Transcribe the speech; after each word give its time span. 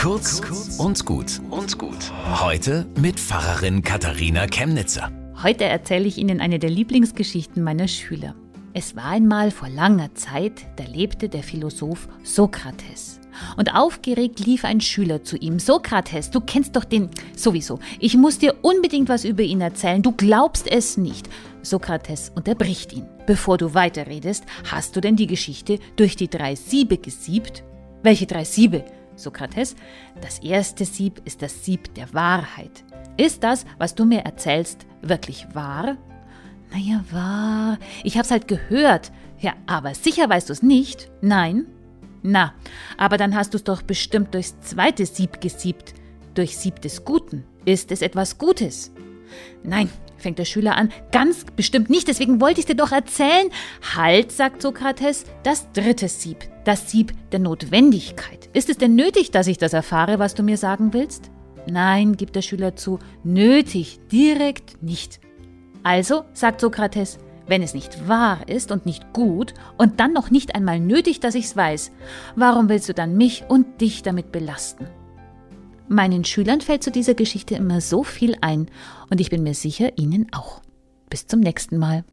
Kurz 0.00 0.40
und 0.78 1.04
gut 1.04 1.42
und 1.50 1.76
gut. 1.76 2.10
Heute 2.40 2.86
mit 2.98 3.20
Pfarrerin 3.20 3.82
Katharina 3.82 4.46
Chemnitzer. 4.46 5.12
Heute 5.42 5.64
erzähle 5.64 6.06
ich 6.06 6.16
Ihnen 6.16 6.40
eine 6.40 6.58
der 6.58 6.70
Lieblingsgeschichten 6.70 7.62
meiner 7.62 7.86
Schüler. 7.86 8.34
Es 8.72 8.96
war 8.96 9.04
einmal 9.04 9.50
vor 9.50 9.68
langer 9.68 10.14
Zeit, 10.14 10.64
da 10.76 10.84
lebte 10.84 11.28
der 11.28 11.42
Philosoph 11.42 12.08
Sokrates. 12.22 13.20
Und 13.58 13.74
aufgeregt 13.74 14.40
lief 14.40 14.64
ein 14.64 14.80
Schüler 14.80 15.22
zu 15.22 15.36
ihm. 15.36 15.58
Sokrates, 15.58 16.30
du 16.30 16.40
kennst 16.40 16.76
doch 16.76 16.84
den 16.84 17.10
sowieso. 17.36 17.78
Ich 17.98 18.16
muss 18.16 18.38
dir 18.38 18.54
unbedingt 18.62 19.10
was 19.10 19.26
über 19.26 19.42
ihn 19.42 19.60
erzählen. 19.60 20.00
Du 20.00 20.12
glaubst 20.12 20.66
es 20.66 20.96
nicht. 20.96 21.28
Sokrates 21.60 22.32
unterbricht 22.34 22.94
ihn. 22.94 23.04
Bevor 23.26 23.58
du 23.58 23.74
weiterredest, 23.74 24.44
hast 24.64 24.96
du 24.96 25.02
denn 25.02 25.16
die 25.16 25.26
Geschichte 25.26 25.78
durch 25.96 26.16
die 26.16 26.28
drei 26.28 26.54
Siebe 26.54 26.96
gesiebt? 26.96 27.64
Welche 28.02 28.24
drei 28.24 28.44
Siebe? 28.44 28.82
Sokrates, 29.22 29.76
das 30.20 30.38
erste 30.40 30.84
Sieb 30.84 31.22
ist 31.24 31.42
das 31.42 31.64
Sieb 31.64 31.94
der 31.94 32.12
Wahrheit. 32.14 32.84
Ist 33.16 33.42
das, 33.42 33.66
was 33.78 33.94
du 33.94 34.04
mir 34.04 34.20
erzählst, 34.20 34.86
wirklich 35.02 35.46
wahr? 35.52 35.96
Naja, 36.72 37.04
wahr. 37.10 37.78
Ich 38.04 38.16
hab's 38.16 38.30
halt 38.30 38.48
gehört. 38.48 39.12
Ja, 39.38 39.54
aber 39.66 39.94
sicher 39.94 40.28
weißt 40.28 40.48
du 40.48 40.52
es 40.52 40.62
nicht. 40.62 41.10
Nein? 41.20 41.66
Na, 42.22 42.54
aber 42.98 43.16
dann 43.16 43.34
hast 43.34 43.54
du 43.54 43.58
es 43.58 43.64
doch 43.64 43.82
bestimmt 43.82 44.34
durchs 44.34 44.60
zweite 44.60 45.06
Sieb 45.06 45.40
gesiebt. 45.40 45.94
Durch 46.34 46.56
Sieb 46.56 46.80
des 46.80 47.04
Guten. 47.04 47.44
Ist 47.64 47.90
es 47.92 48.02
etwas 48.02 48.38
Gutes? 48.38 48.92
Nein, 49.62 49.90
fängt 50.16 50.38
der 50.38 50.44
Schüler 50.44 50.76
an, 50.76 50.92
ganz 51.12 51.44
bestimmt 51.56 51.90
nicht, 51.90 52.08
deswegen 52.08 52.40
wollte 52.40 52.60
ich 52.60 52.66
dir 52.66 52.74
doch 52.74 52.92
erzählen. 52.92 53.50
Halt, 53.96 54.32
sagt 54.32 54.62
Sokrates, 54.62 55.24
das 55.42 55.70
dritte 55.72 56.08
Sieb, 56.08 56.38
das 56.64 56.90
Sieb 56.90 57.12
der 57.32 57.40
Notwendigkeit. 57.40 58.48
Ist 58.52 58.68
es 58.68 58.78
denn 58.78 58.94
nötig, 58.94 59.30
dass 59.30 59.46
ich 59.46 59.58
das 59.58 59.72
erfahre, 59.72 60.18
was 60.18 60.34
du 60.34 60.42
mir 60.42 60.56
sagen 60.56 60.92
willst? 60.92 61.30
Nein, 61.66 62.16
gibt 62.16 62.36
der 62.36 62.42
Schüler 62.42 62.76
zu, 62.76 62.98
nötig, 63.22 64.00
direkt 64.10 64.82
nicht. 64.82 65.20
Also, 65.82 66.24
sagt 66.32 66.60
Sokrates, 66.60 67.18
wenn 67.46 67.62
es 67.62 67.74
nicht 67.74 68.08
wahr 68.08 68.48
ist 68.48 68.70
und 68.70 68.86
nicht 68.86 69.12
gut 69.12 69.54
und 69.76 70.00
dann 70.00 70.12
noch 70.12 70.30
nicht 70.30 70.54
einmal 70.54 70.80
nötig, 70.80 71.20
dass 71.20 71.34
ich's 71.34 71.56
weiß, 71.56 71.90
warum 72.36 72.68
willst 72.68 72.88
du 72.88 72.94
dann 72.94 73.16
mich 73.16 73.44
und 73.48 73.80
dich 73.80 74.02
damit 74.02 74.32
belasten? 74.32 74.86
Meinen 75.88 76.24
Schülern 76.24 76.60
fällt 76.60 76.84
zu 76.84 76.92
dieser 76.92 77.14
Geschichte 77.14 77.56
immer 77.56 77.80
so 77.80 78.04
viel 78.04 78.36
ein 78.40 78.70
und 79.10 79.20
ich 79.20 79.30
bin 79.30 79.42
mir 79.42 79.54
sicher, 79.54 79.98
Ihnen 79.98 80.28
auch. 80.32 80.62
Bis 81.08 81.26
zum 81.26 81.40
nächsten 81.40 81.78
Mal. 81.78 82.04